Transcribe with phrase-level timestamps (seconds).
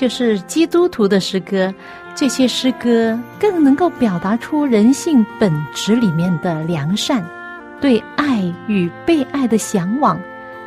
[0.00, 1.74] 就是基督徒的诗歌。
[2.14, 7.22] 这些诗歌更能够表达出人性本质里面的良善，
[7.82, 10.18] 对爱与被爱的向往，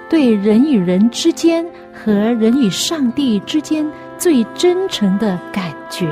[0.07, 3.83] 对人与人之间和人与上帝之间
[4.19, 6.07] 最真诚的感觉。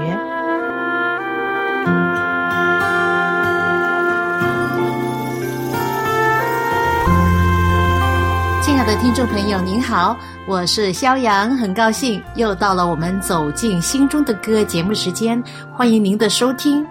[9.01, 10.15] 听众朋友，您好。
[10.47, 15.43] 我是肖阳，很高兴又到了我们走进心中的歌节目时间，
[15.75, 16.85] 欢迎您的收听。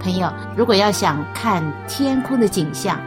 [0.00, 2.98] 朋友，如果要想看天空的景象，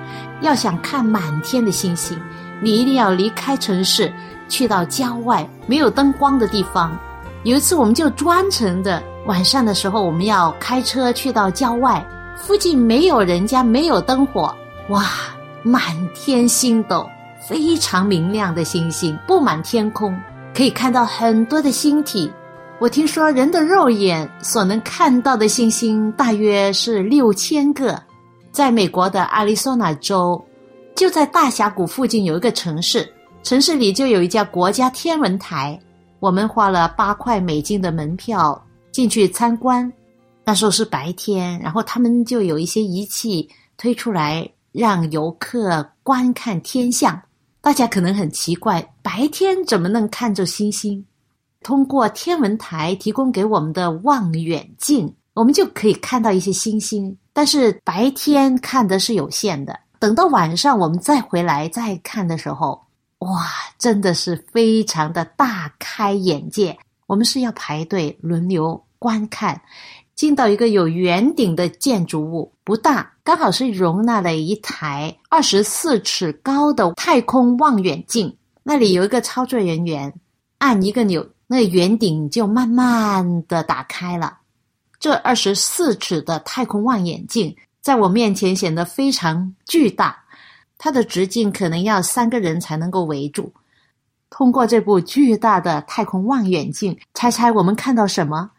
[0.41, 2.15] 要想看满天的星星，
[2.61, 4.13] 你一定要离开城市，
[4.47, 6.95] 去到郊外没有灯光的地方。
[7.41, 14.55] 有一次，我们就专程的晚上的时候，我们要开车去到郊外，附近没有人家，没有灯火，
[14.89, 15.08] 哇，
[15.63, 15.81] 满
[16.13, 17.09] 天星斗。
[17.47, 20.13] 非常明亮的星星布满天空，
[20.53, 22.29] 可以看到很多的星体。
[22.77, 27.97] 我听说人的肉眼所能看到的星星大约是六千个。
[28.51, 30.45] 在美国的阿里桑纳州，
[30.93, 33.09] 就在大峡谷附近有一个城市，
[33.43, 35.79] 城市里就有一家国家天文台。
[36.19, 39.89] 我们花了八块美金的门票进去参观。
[40.43, 47.17] 那时候是白天，然后他们就有一些仪器推出来，让游客观看天象。
[47.67, 51.05] 大家可能很奇怪，白天怎么能看着星星？
[51.61, 57.17] 通过天文台提供给我们的望远镜，我们就可以看到一些星星。
[57.33, 62.81] 但是白天看的是有限的，等到晚上我们再回来再看的时候，
[63.17, 63.45] 哇，
[63.77, 66.77] 真的是非常的大开眼界。
[67.05, 69.61] 我们是要排队轮流观看。
[70.17, 78.36] 进到一个有圆顶的建筑物，不大，刚好是容纳了一台二十四尺高的太空望远镜。
[78.64, 80.11] 那里有一个操作人员，
[80.58, 84.39] 按一个钮，那圆顶就慢慢的打开了。
[85.00, 90.17] 这二十四尺的太空望远镜在我面前显得非常巨大，
[90.80, 93.54] 它的直径可能要三个人才能够围住。
[94.32, 98.49] 通过这部巨大的太空望远镜，猜猜我们看到什么？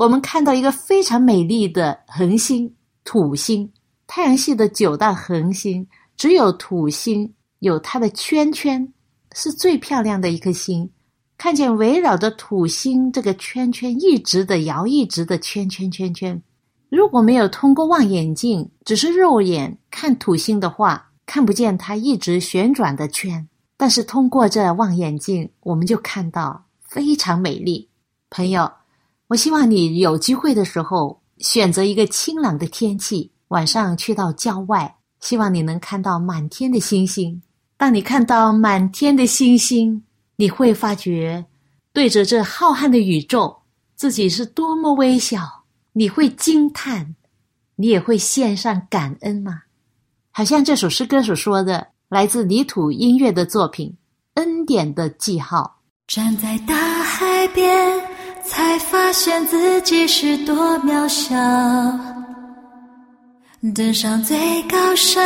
[0.00, 2.74] 我们看到一个非常美丽的恒星——
[3.04, 3.70] 土星。
[4.06, 8.90] 太阳系的九大恒星，只有土星有它的圈圈，
[9.34, 10.90] 是最漂亮的一颗星。
[11.36, 16.42] 看见围绕着土星这个圈圈一直的摇，一直的圈圈圈圈。
[16.88, 23.46] 如果没有通过望远镜，只是肉眼看土星的话，看不见它一直旋转的圈。
[23.76, 27.90] 但是通过这望远镜，我们就看到非常美丽，
[28.30, 28.79] 朋友。
[29.30, 37.40] 我希望你有机会的时候选择一个清朗的天气，晚上去到郊外，希望你能看到满天的星星。
[37.76, 40.02] 当你看到满天的星星，
[40.34, 41.46] 你会发觉
[41.92, 43.56] 对着这浩瀚的宇宙，
[43.94, 45.62] 自己是多么微小。
[45.92, 47.14] 你会惊叹，
[47.76, 49.62] 你也会献上感恩吗？
[50.32, 53.90] 好像这首诗歌所说的，来自泥土音乐的作品
[54.34, 55.78] 《恩典的记号》。
[56.12, 58.09] 站在大海边。
[58.50, 61.32] 才发现自己是多渺小，
[63.72, 65.22] 登上最高山，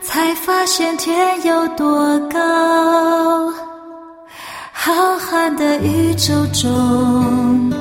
[0.00, 3.52] 才发现天有多高。
[4.72, 7.72] 浩瀚的宇宙中，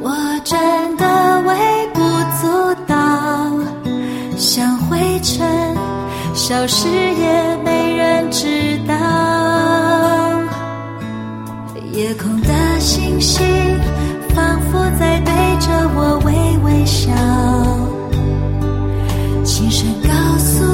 [0.00, 0.10] 我
[0.44, 2.00] 真的微不
[2.40, 2.96] 足道，
[4.38, 5.76] 像灰尘
[6.34, 8.73] 消失也没人知
[12.84, 13.42] 星星。
[14.34, 16.34] 仿佛在对着我微
[16.64, 17.12] 微笑，
[19.44, 20.64] 轻声告诉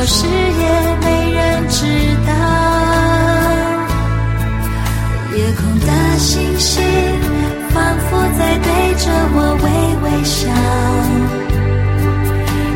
[0.00, 0.64] 有时也
[1.02, 1.84] 没人知
[2.26, 2.32] 道。
[5.36, 6.82] 夜空的星星，
[7.68, 7.76] 仿
[8.08, 9.04] 佛在对着
[9.34, 9.66] 我微
[10.00, 10.40] 微笑，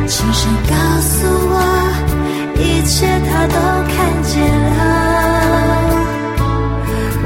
[0.06, 1.14] 轻声告诉
[1.48, 1.56] 我，
[2.60, 2.92] 一切
[3.24, 3.56] 他都
[3.88, 4.32] 看见
[4.76, 4.78] 了。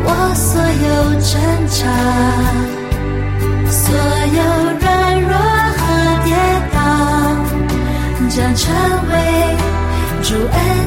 [0.04, 0.48] 我所
[0.86, 0.86] 有
[1.26, 1.34] 挣
[1.74, 1.76] 扎，
[3.68, 3.82] 所
[4.38, 4.40] 有
[4.78, 4.86] 软
[5.22, 5.34] 弱
[5.76, 5.82] 和
[6.22, 6.30] 跌
[6.72, 6.78] 倒，
[8.28, 8.62] 将成
[9.10, 9.12] 为
[10.28, 10.77] 主恩。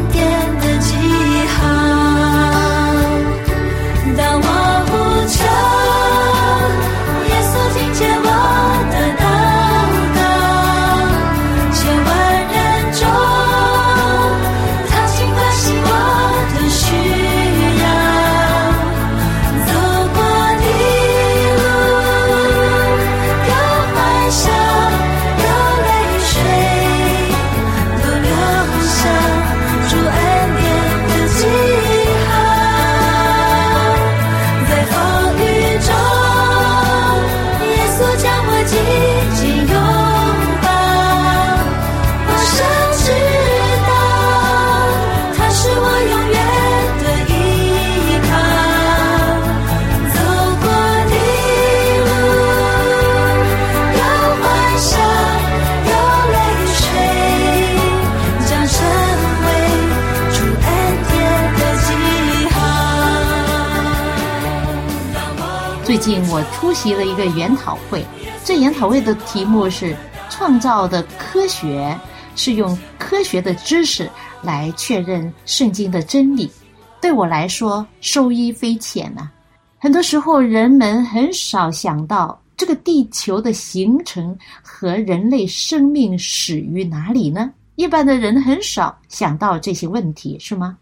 [66.81, 68.03] 我出席了一个研讨会，
[68.43, 69.95] 这研讨会的题目是
[70.31, 71.95] “创造的科学”，
[72.35, 74.09] 是用科学的知识
[74.41, 76.51] 来确认圣经的真理。
[76.99, 79.29] 对我来说，收益匪浅呐、
[79.77, 87.51] 很多时候，人们很少想到这个地球的形成和人类生命始于哪里呢？
[87.75, 90.75] 一般的人很少想到这些问题，是吗？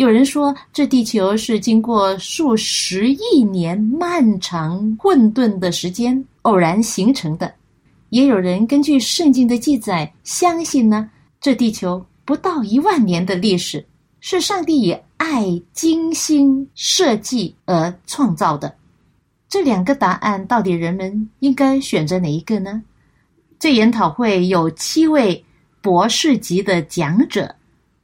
[0.00, 7.52] 有人说，这地球是经过数十亿年漫长混沌的时间偶然形成的。
[8.08, 13.84] 也有人根据圣经的记载，相信呢，这地球不到一万年的历史，
[14.20, 18.74] 是上帝以爱精心设计而创造的。
[19.50, 22.82] 这两个答案，到底人们应该选择哪一个呢？
[23.58, 25.44] 这研讨会有七位
[25.82, 27.54] 博士级的讲者。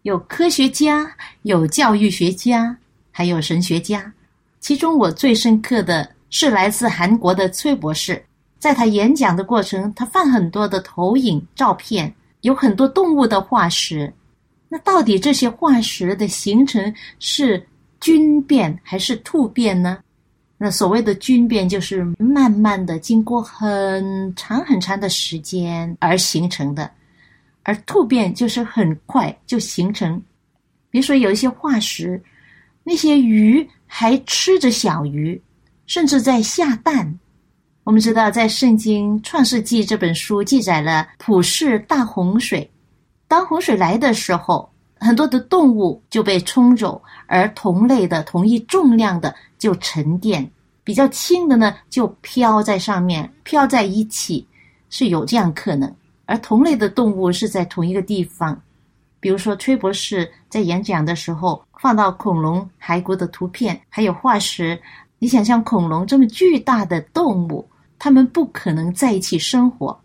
[0.06, 1.04] 有科学家，
[1.42, 2.76] 有教育学家，
[3.10, 4.12] 还有神学家。
[4.60, 8.24] 其中我最深刻的是来自韩国的崔博士，
[8.56, 14.12] 在他演讲的过程，他放很多的投影照片，有很多动物的化石。
[14.68, 17.66] 那到底这些化石的形成是
[17.98, 19.98] 菌变还是突变呢？
[20.56, 26.88] 那所谓的菌变就是慢慢的经过很长很长的时间而形成的。
[27.68, 30.22] 而突变就是很快就形成，
[30.88, 32.22] 比如说有一些化石，
[32.84, 35.40] 那些鱼还吃着小鱼，
[35.84, 37.18] 甚至在下蛋。
[37.82, 42.70] 我们知道，在《圣经·创世纪》这本书记载了普世大洪水。
[43.26, 44.70] 当洪水来的时候，
[45.00, 50.48] 很多的动物就被冲走，而同类的、同一重量的就沉淀，
[50.84, 54.46] 比较轻的呢就飘在上面，飘在一起，
[54.88, 55.92] 是有这样可能。
[56.26, 58.60] 而同类的动物是在同一个地方，
[59.18, 64.78] 比如说崔博士在演讲的时候放到恐龙骸骨的图片，还有化石。
[65.18, 67.66] 你想象恐龙这么巨大的动物，
[67.98, 69.98] 它们不可能在一起生活，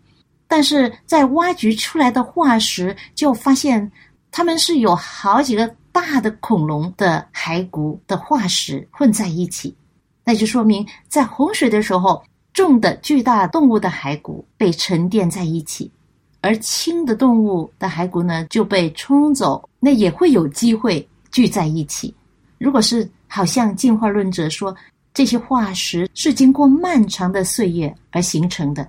[0.48, 3.92] 但是在挖掘出来的化石就发现，
[4.30, 9.76] 它们是有好几个大的恐龙的骸骨的化石混在一起，
[10.24, 12.24] 那就说明在洪水的时候，
[12.54, 15.92] 重的巨大动物的骸骨被沉淀在一起，
[16.42, 22.14] 而轻的动物的骸骨呢就被冲走，那也会有机会聚在一起。
[22.58, 24.76] 如果是好像进化论者说，
[25.14, 28.86] 这些化石是经过漫长的岁月而形成的，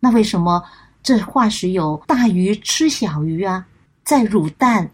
[0.00, 0.62] 那为什么
[1.02, 3.66] 这化石有大鱼吃小鱼啊？
[4.04, 4.90] 在乳蛋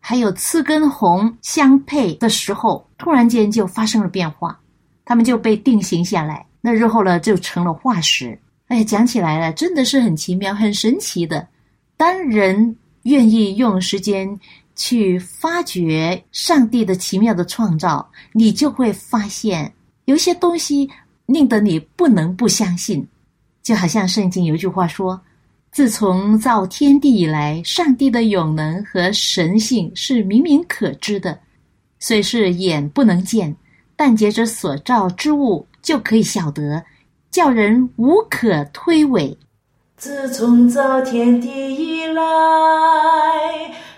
[0.00, 4.58] 还有刺根红相配的时候，突然间就发生了变化，
[5.04, 6.46] 它们就被定型下来。
[6.60, 8.38] 那日后呢，就成了化石。
[8.68, 11.46] 哎，讲起来了，真的是很奇妙、很神奇的。
[11.96, 14.38] 当人愿意用时间
[14.74, 19.72] 去发掘上帝的奇妙的创造，你就会发现。
[20.06, 20.88] 有些东西
[21.26, 23.06] 令得你不能不相信，
[23.62, 25.20] 就好像圣经有一句话说
[25.72, 31.38] ：“自从造天地以来，上帝的永能和神性是明明可知的，
[32.00, 33.54] 虽是眼不能见，
[33.96, 36.84] 但借着所造之物就可以晓得，
[37.34, 39.36] 叫人无可推诿。”
[39.98, 42.22] 自从造天地以来，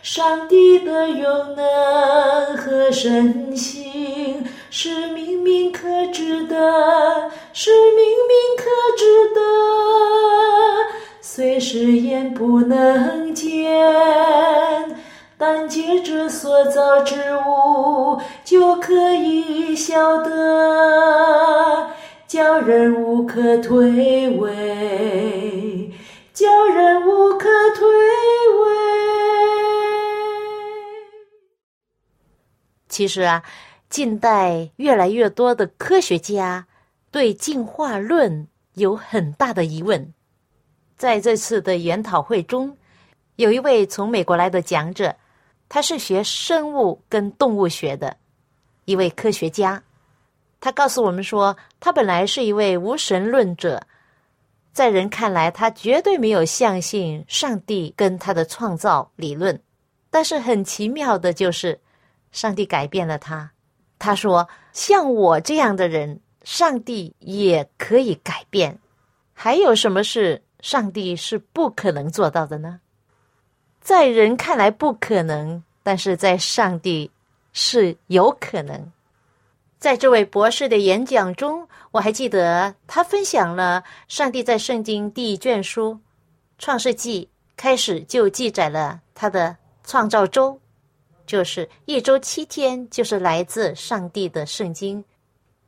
[0.02, 4.42] 上帝的永能和神性。
[4.70, 5.80] 是明明可
[6.12, 6.56] 知的，
[7.52, 8.64] 是明明可
[8.96, 9.40] 知的，
[11.20, 13.70] 虽是眼不能见，
[15.38, 17.14] 但借着所造之
[17.46, 20.30] 物就可以晓得，
[22.56, 25.92] 叫人无可推诿，
[26.32, 28.66] 叫人无可推诿。
[32.88, 33.42] 其实啊。
[33.90, 36.66] 近代越来越多的科学家
[37.10, 40.12] 对进化论有很大的疑问。
[40.96, 42.76] 在这次的研讨会中，
[43.36, 45.14] 有一位从美国来的讲者，
[45.68, 48.16] 他是学生物跟动物学的
[48.86, 49.82] 一位科学家。
[50.60, 53.86] 他告诉我们说，他本来是一位无神论者，
[54.72, 59.60] 在人看来，他绝对没有相信上帝跟他的创造理论。
[60.10, 61.78] 但是很奇妙的就是，
[62.32, 63.50] 上帝改变了他。
[63.98, 68.78] 他说：“像我这样的人，上帝也可以改变。
[69.34, 72.80] 还有什么事上帝是不可能做到的呢？
[73.80, 77.10] 在人看来不可能，但是在上帝
[77.52, 78.90] 是有可能。”
[79.78, 85.92] 在这位博士的演讲中，我还记得他分享了上帝在圣经第一卷书
[86.58, 87.24] 《创世纪》
[87.56, 90.58] 开始就记载了他的创造周。
[91.26, 95.04] 就是一周七天，就是来自上帝的圣经，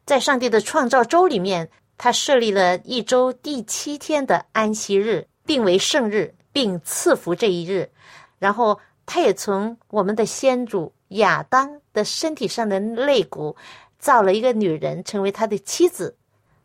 [0.07, 7.91] 在上帝的创造周里面，他设立了一周第七天的安息日，定为圣日，并赐福这一日。
[8.39, 13.57] 然后，他也从我们的先祖亚当的身体上的肋骨
[13.99, 16.17] 造了一个女人，成为他的妻子。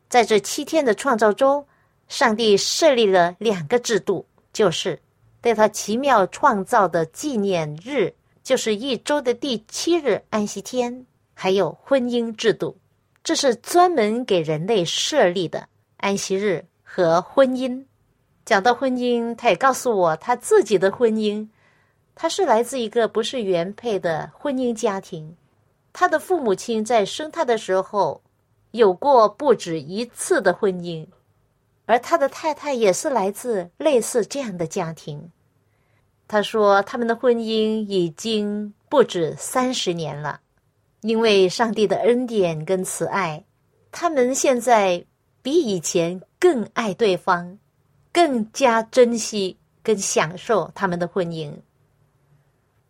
[0.09, 1.65] 在这七天的创造中，
[2.07, 4.99] 上帝设立了两个制度，就是
[5.41, 8.13] 对他奇妙创造的纪念日。
[8.43, 12.77] 就是一周的第七日安息天，还有婚姻制度，
[13.23, 17.85] 这是专门给人类设立的安息日和婚姻。
[18.43, 21.47] 讲到婚姻，他也告诉我他自己的婚姻，
[22.15, 25.37] 他是来自一个不是原配的婚姻家庭，
[25.93, 28.21] 他的父母亲在生他的时候
[28.71, 31.07] 有过不止一次的婚姻，
[31.85, 35.31] 而他的太太也是来自类似这样的家庭。
[36.27, 40.39] 他说：“他们的婚姻已经不止三十年了，
[41.01, 43.45] 因为上帝的恩典跟慈爱，
[43.91, 45.05] 他们现在
[45.43, 47.59] 比以前更爱对方，
[48.11, 51.53] 更加珍惜跟享受他们的婚姻。”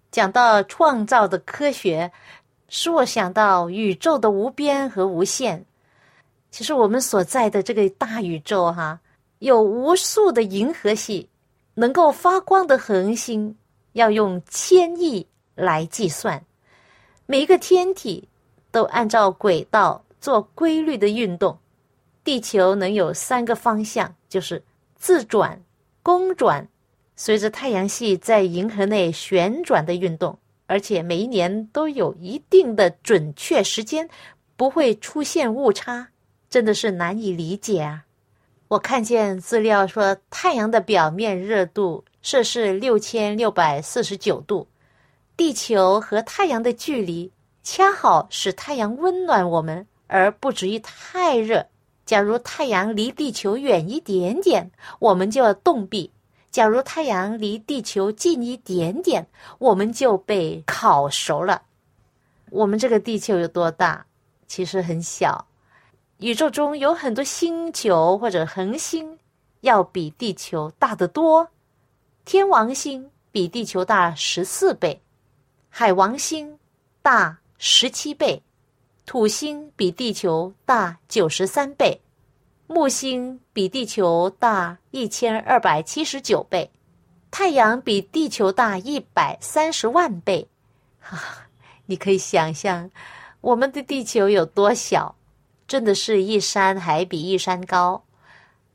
[0.10, 2.12] 讲到创造的科学，
[2.75, 5.63] 使我想到宇宙的无边和无限。
[6.49, 8.99] 其实我们所在的这个大宇宙，哈，
[9.37, 11.29] 有无数的银河系。
[11.75, 13.55] 能够发光的恒星
[13.91, 16.43] 要用千亿来计算，
[17.27, 18.27] 每一个天体
[18.71, 21.55] 都按照轨道做规律的运动。
[22.23, 24.63] 地球能有三个方向，就是
[24.95, 25.61] 自转、
[26.01, 26.67] 公转，
[27.15, 34.10] 随着太阳系在银河内旋转的运动，而且每一年都有一定的准确时间，
[34.55, 36.08] 不会出现误差，
[36.50, 38.05] 真的是难以理解啊。
[38.70, 44.67] 我看见资料说，太阳的表面热度摄氏六千六百四十九度，
[45.38, 51.67] 地球和太阳的距离恰好使太阳温暖我们，而不至于太热。
[52.05, 56.10] 假如太阳离地球远一点点，我们就要冻毙；
[56.53, 61.63] 假如太阳离地球近一点点，我们就被烤熟了。
[62.51, 64.05] 我们这个地球有多大？
[64.45, 65.48] 其实很小。
[66.19, 69.17] 宇宙中有很多星球或者恒星，
[69.62, 71.50] 要比地球大得多。
[72.24, 75.01] 天王星比地球大十四倍，
[75.69, 76.60] 海王星
[77.01, 78.43] 大十七倍，
[79.07, 82.00] 土星比地球大九十三倍，
[82.67, 86.72] 木星比地球大一千二百七十九倍，
[87.29, 90.48] 太阳比地球大一百三十万倍。
[91.00, 91.48] 哈，
[91.86, 92.89] 你可以想象
[93.41, 95.15] 我们的地球有多小。
[95.65, 98.03] 真的是一山还比一山高，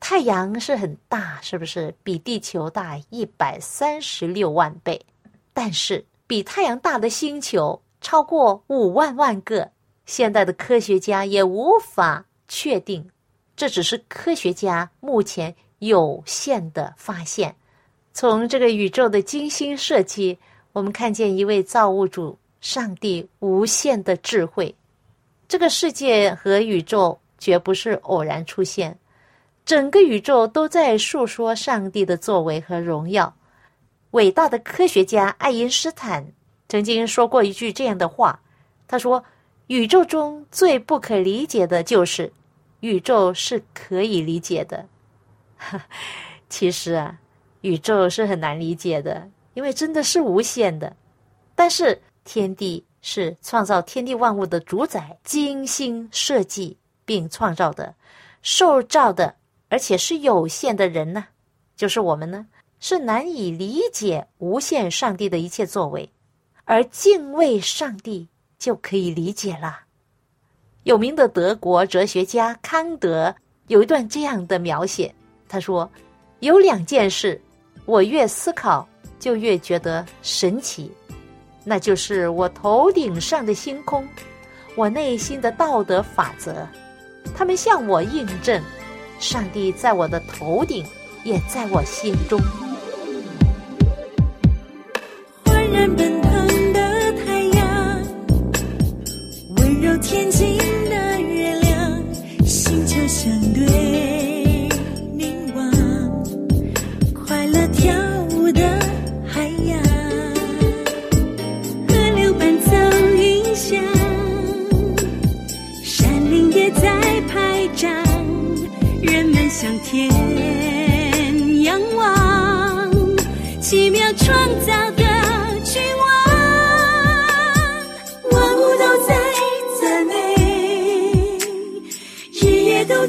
[0.00, 5.04] 太阳是很大，是不是比地球大一百三十六万倍？
[5.52, 9.71] 但是比太阳大的星球超过五万万个，
[10.07, 13.11] 现代的科学家也无法确定，
[13.58, 17.52] 这只是科学家目前有限的发现。
[18.12, 20.38] 从这个宇宙的精心设计，
[20.72, 24.72] 我们看见一位造物主——上帝无限的智慧。
[25.48, 28.96] 这个世界和宇宙绝不是偶然出现，
[29.66, 33.34] 整个宇宙都在述说上帝的作为和荣耀。
[34.12, 36.24] 伟大的科学家爱因斯坦
[36.68, 38.40] 曾经说过一句这样的话
[38.86, 39.24] ：“他说，
[39.66, 42.32] 宇宙中最不可理解的就是
[42.80, 44.87] 宇宙是可以理解的。
[46.49, 47.18] ”其实啊，
[47.61, 50.97] 宇宙是很难理解的，因为真的是无限的。
[51.54, 52.85] 但是天地。
[53.00, 57.94] 是创造天地万物的主宰，精心设计并创造的，
[58.42, 59.37] 受造的，
[59.68, 61.25] 而且是有限的人呢，
[61.76, 62.49] 就是我们呢，
[62.80, 66.11] 是难以理解无限上帝的一切作为，
[66.64, 69.82] 而敬畏上帝就可以理解了。
[70.88, 73.35] 有名的德国哲学家康德
[73.66, 75.14] 有一段这样的描写，
[75.47, 75.87] 他说
[76.40, 77.38] ：“有两件事，
[77.85, 78.88] 我越思考
[79.20, 80.90] 就越觉得神奇。”
[81.62, 84.09] 那就是我头顶上的星空，
[84.77, 86.66] 我内心的道德法则，
[87.37, 88.59] 他们向我印证：
[89.18, 90.87] 上帝在我的头顶，
[91.22, 92.40] 也在我心中。
[95.44, 96.17] 焕然奔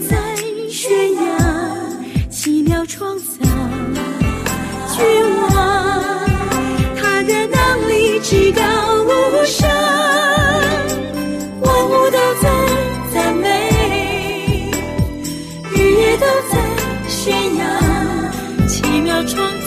[0.08, 0.18] 在
[0.70, 1.26] 宣扬，
[2.30, 3.24] 奇妙创造
[4.96, 5.04] 君
[5.42, 5.50] 王，
[6.96, 8.62] 他的能力至高
[9.04, 9.70] 无上，
[11.62, 12.50] 万物都在
[13.14, 14.72] 赞美，
[15.76, 16.18] 日夜。
[16.20, 16.54] 都在
[17.08, 19.59] 宣扬奇妙创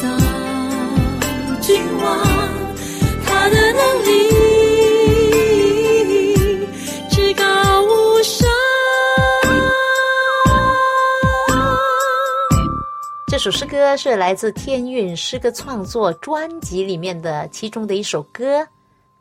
[13.42, 18.61] 首诗歌是来自天韵诗歌创作专辑里面的其中的一首歌《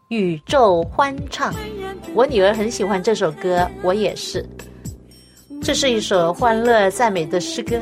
[0.09, 1.51] 宇宙欢唱》。
[2.13, 4.47] 我女儿很喜欢这首歌，我也是。
[5.63, 7.81] 这是一首欢乐赞美的诗歌，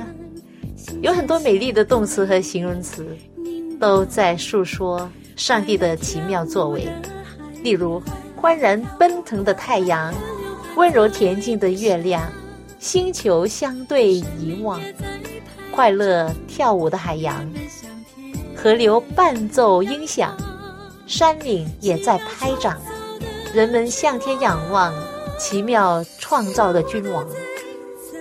[1.01, 3.05] 有很多美丽的动词和形容词，
[3.77, 6.87] 都在诉说上帝的奇妙作为。
[7.61, 8.01] 例如，
[8.37, 10.13] 欢然奔腾的太阳，
[10.77, 12.31] 温柔恬静的月亮，
[12.79, 14.79] 星球相对遗忘，
[15.79, 17.49] 快乐跳舞的海洋，
[18.53, 20.35] 河流伴奏音响，
[21.07, 22.77] 山岭也在拍掌，
[23.53, 24.93] 人们向天仰望，
[25.39, 27.25] 奇妙创造的君王。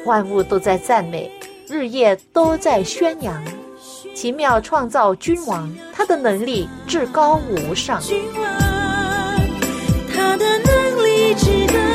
[0.07, 1.29] 万物都在赞美，
[1.69, 3.43] 日夜都在宣扬，
[4.15, 8.01] 奇妙创造君王，他的能力至高无上。
[10.15, 11.88] 他的能力至高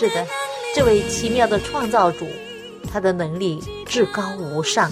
[0.00, 0.26] 是的，
[0.74, 2.26] 这位奇妙的创造主，
[2.90, 4.90] 他的能力至高无上。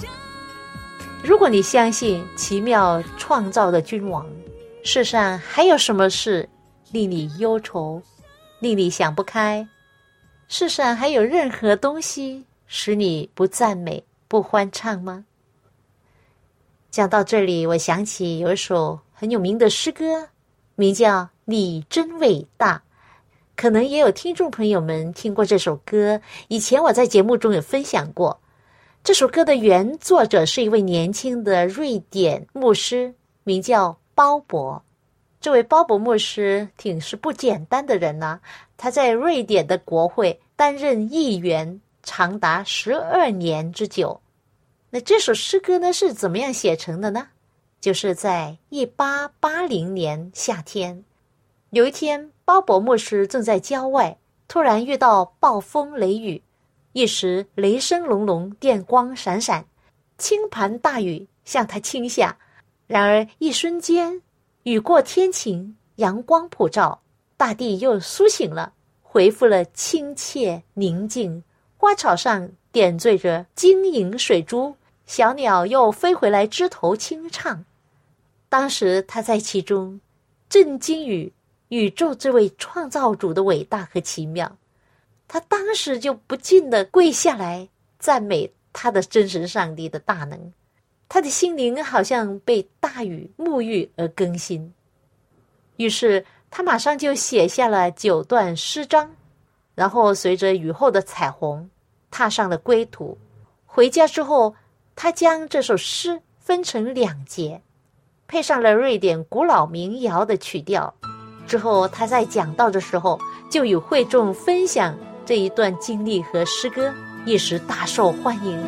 [1.25, 4.27] 如果你相信奇妙创造的君王，
[4.85, 6.47] 世上还有什么事
[6.93, 8.03] 令你忧愁，
[8.61, 9.67] 令你想不开？
[10.47, 15.25] 世上还有任何东西使你不赞美、不欢畅吗？
[16.91, 20.29] 讲到这里，我想起有一首很有名的诗歌，
[20.75, 22.77] 名叫《你真伟大》。
[23.59, 28.39] 可能也有听众朋友们听过这首歌，以前我在节目中有分享过。
[29.03, 34.81] 这首歌的原作者是一位年轻的瑞典牧师，名叫鲍勃。
[35.41, 38.39] 这位鲍勃牧师挺是不简单的人呐，
[38.77, 44.21] 他在瑞典的国会担任议员长达十二年之久。
[44.89, 47.27] 那这首诗歌呢是怎么样写成的呢？
[47.81, 51.03] 就是在一八八零年夏天，
[51.71, 54.17] 有一天，鲍勃牧师正在郊外，
[54.49, 56.43] 突然遇到暴风雷雨，
[56.95, 59.67] 一时雷声隆隆，电光闪闪，
[60.17, 62.39] 倾盆大雨向他倾下。
[62.87, 64.23] 然而一瞬间，
[64.63, 67.03] 雨过天晴，阳光普照，
[67.37, 71.45] 大地又苏醒了，恢复了亲切宁静，
[71.77, 72.49] 花草上。
[72.73, 77.67] 点缀着晶莹水珠，小鸟又飞回来枝头轻唱。
[78.49, 80.01] 当时他在其中，
[80.49, 81.31] 震惊于
[81.69, 84.57] 宇宙这位创造主的伟大和奇妙。
[85.27, 90.53] 他当时就不禁的跪下来赞美他的真神上帝的大能。
[91.09, 94.73] 他的心灵好像被大雨沐浴而更新。
[95.77, 99.15] 于是他马上就写下了九段诗章，
[99.75, 101.69] 然后随着雨后的彩虹。
[102.11, 103.19] 踏上了归途，
[103.67, 104.55] 回家之后，
[104.97, 107.61] 他将这首诗分成两节，
[108.27, 110.95] 配上了瑞典古老民谣的曲调。
[111.49, 116.93] 之后，他在讲道的时候，就与会众分享这一段经历和诗歌，
[117.25, 118.61] 一时大受欢迎。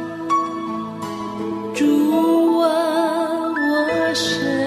[1.74, 4.59] 主啊，我神，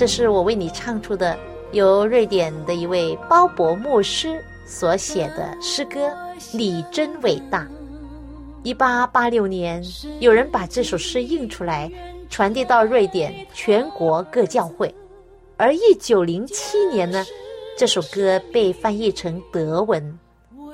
[0.00, 1.38] 这是我为你唱出的，
[1.72, 6.08] 由瑞典的一位鲍勃牧师所写的诗歌
[6.56, 7.64] 《你真伟大》。
[8.62, 9.84] 一八八六年，
[10.20, 11.92] 有人把这首诗印出来，
[12.30, 14.90] 传递到瑞典全国各教会。
[15.58, 17.22] 而一九零七年呢，
[17.76, 20.18] 这首歌被翻译成德文。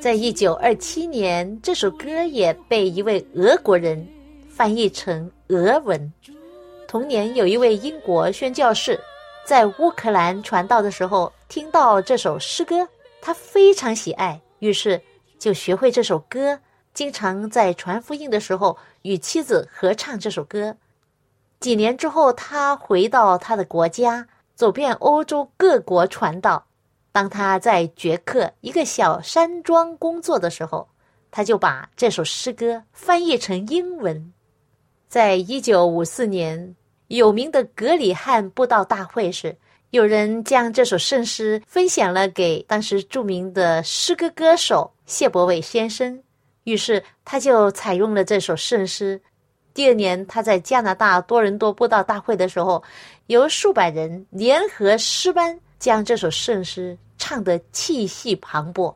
[0.00, 4.06] 在一九二七年，这首歌也被一位俄国人
[4.48, 6.12] 翻译成俄文。
[6.86, 8.96] 同年，有一位英国宣教士。
[9.46, 12.88] 在乌克兰传道的时候，听到这首诗歌，
[13.20, 15.00] 他非常喜爱，于是
[15.38, 16.58] 就学会这首歌，
[16.92, 20.76] 经常在传福音的时候与妻子合唱这首歌。
[21.60, 26.66] 几年之后，他回到他的国家，走遍欧洲各国传道。
[27.12, 30.88] 当他在捷克一个小山庄工作的时候，
[31.30, 34.32] 他就把这首诗歌翻译成英文。
[35.06, 36.74] 在一九五四年。
[37.08, 39.56] 有名的格里汉布道大会时，
[39.90, 46.20] 有人将这首圣诗分享了给当时著名的诗歌歌手谢伯伟先生，
[46.64, 49.20] 于是他就采用了这首圣诗。
[49.72, 52.82] 第二年，他在加拿大多伦多布道大会的时候，
[53.26, 58.92] 由数百人联合诗班将这首圣诗唱得气势磅礴。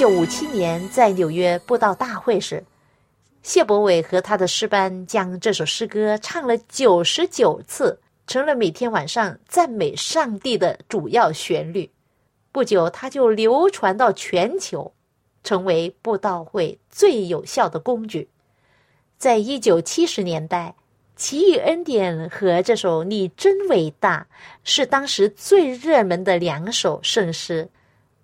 [0.00, 2.64] 九五七年在纽约布道大会时，
[3.42, 11.90] 谢伯伟和他的诗班将这首诗歌唱了九十九次，成了每天晚上赞美上帝的主要旋律。
[12.50, 14.90] 不久，他就流传到全球，
[15.44, 18.30] 成为布道会最有效的工具。
[19.18, 20.74] 在一九七十年代，
[21.20, 24.26] 《奇异恩典》和这首《你真伟大》
[24.64, 27.68] 是当时最热门的两首圣诗。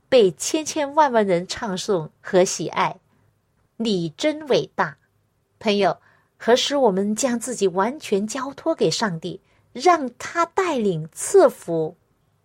[0.09, 2.97] 被千千万万人唱颂和喜爱，
[3.77, 4.97] 你真伟大，
[5.59, 5.97] 朋友。
[6.39, 9.41] 何时我们将自己完全交托给上帝，
[9.73, 11.97] 让他带领赐福？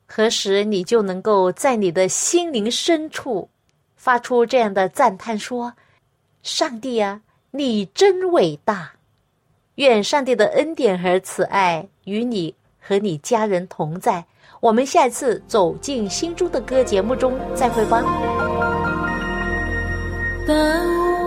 [0.07, 3.49] 何时你就能够在你的心灵深处
[3.97, 5.73] 发出这样的赞叹：说，
[6.41, 7.21] 上帝啊，
[7.51, 8.93] 你真伟大！
[9.75, 14.25] 愿上帝的恩典和慈爱与你和你家人同在。
[14.61, 18.03] 我们下次走进心中的歌节目中再会吧。
[20.47, 20.55] 当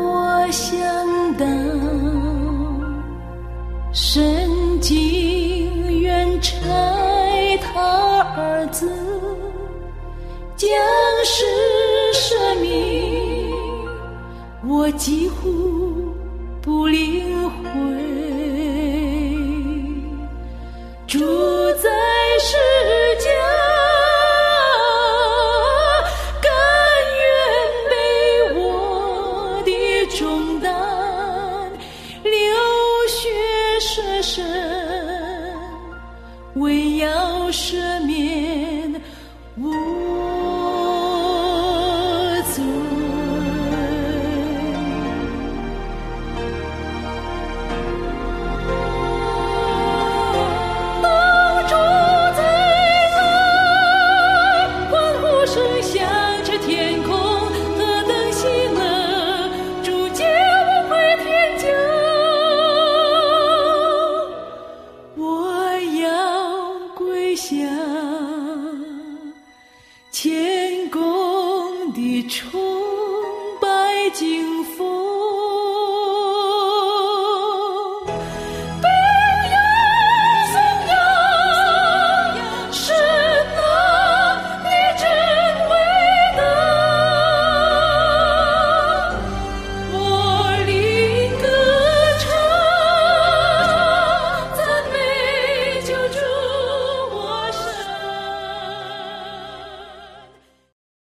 [0.05, 0.79] 我想
[1.37, 1.45] 到
[3.93, 8.89] 圣经元拆他儿子
[10.55, 10.71] 将
[11.25, 11.45] 是
[12.13, 13.51] 舍命，
[14.65, 16.15] 我几乎
[16.63, 17.61] 不领会。
[21.09, 21.19] 主